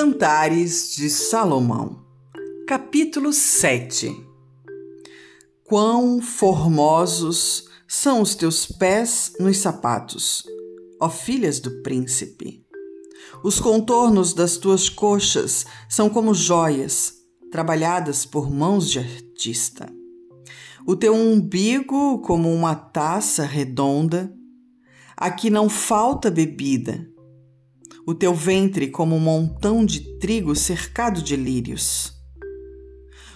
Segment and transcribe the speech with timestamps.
[0.00, 1.98] Cantares de Salomão,
[2.68, 4.24] capítulo 7
[5.64, 10.44] Quão formosos são os teus pés nos sapatos,
[11.00, 12.64] ó filhas do príncipe!
[13.42, 17.14] Os contornos das tuas coxas são como joias,
[17.50, 19.92] trabalhadas por mãos de artista.
[20.86, 24.32] O teu umbigo como uma taça redonda,
[25.16, 27.17] aqui não falta bebida
[28.08, 32.14] o teu ventre como um montão de trigo cercado de lírios.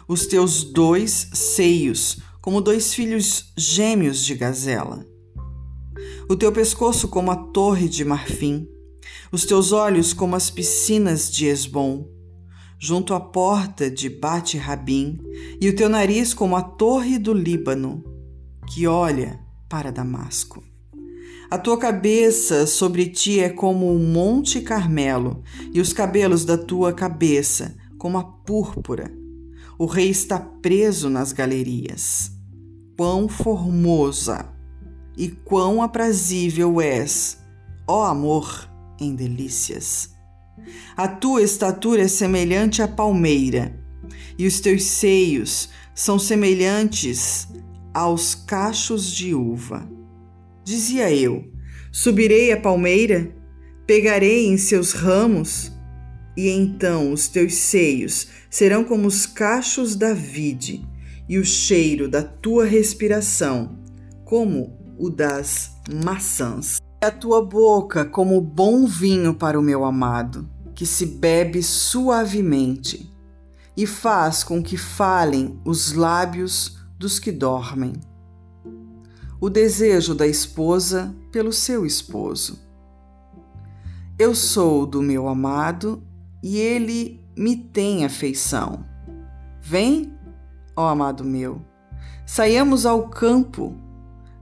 [0.09, 5.07] Os teus dois seios como dois filhos gêmeos de gazela.
[6.27, 8.67] O teu pescoço como a torre de marfim,
[9.31, 12.09] os teus olhos como as piscinas de Esbom,
[12.79, 15.19] junto à porta de Bate Rabim,
[15.61, 18.03] e o teu nariz como a torre do Líbano,
[18.67, 20.72] que olha para Damasco.
[21.51, 26.93] A tua cabeça sobre ti é como o monte Carmelo, e os cabelos da tua
[26.93, 29.12] cabeça como a púrpura.
[29.79, 32.33] O rei está preso nas galerias.
[32.97, 34.49] Quão formosa
[35.17, 37.39] e quão aprazível és,
[37.87, 38.69] ó amor
[39.01, 40.11] em delícias.
[40.97, 43.79] A tua estatura é semelhante à palmeira,
[44.39, 47.49] e os teus seios são semelhantes
[47.93, 49.89] aos cachos de uva.
[50.65, 51.45] Dizia eu:
[51.91, 53.35] Subirei a palmeira,
[53.87, 55.73] pegarei em seus ramos,
[56.37, 60.87] e então os teus seios serão como os cachos da vide,
[61.29, 63.79] e o cheiro da tua respiração,
[64.25, 65.73] como o das
[66.05, 66.81] maçãs.
[67.03, 73.13] A tua boca como bom vinho para o meu amado, que se bebe suavemente,
[73.77, 77.95] e faz com que falem os lábios dos que dormem
[79.43, 82.61] o desejo da esposa pelo seu esposo.
[84.17, 86.01] Eu sou do meu amado
[86.41, 88.87] e ele me tem afeição.
[89.61, 90.16] Vem,
[90.77, 91.61] ó amado meu,
[92.25, 93.77] saiamos ao campo,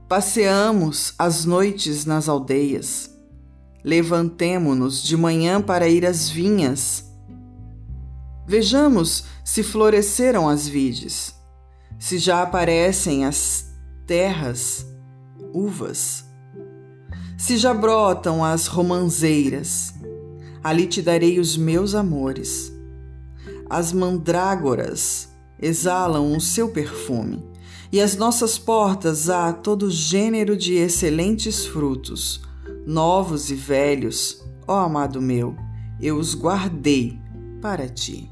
[0.07, 3.09] passeamos as noites nas aldeias,
[3.83, 7.11] levantemo-nos de manhã para ir às vinhas.
[8.45, 11.33] Vejamos se floresceram as vides,
[11.97, 13.65] se já aparecem as
[14.05, 14.90] terras
[15.53, 16.25] uvas.
[17.37, 19.93] Se já brotam as romanzeiras,
[20.63, 22.71] ali te darei os meus amores.
[23.69, 25.29] As mandrágoras
[25.59, 27.43] exalam o seu perfume,
[27.91, 32.41] e às nossas portas há todo gênero de excelentes frutos,
[32.85, 35.55] novos e velhos, ó amado meu,
[35.99, 37.19] eu os guardei
[37.61, 38.29] para ti.